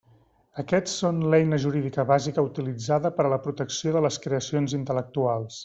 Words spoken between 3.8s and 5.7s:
de les creacions intel·lectuals.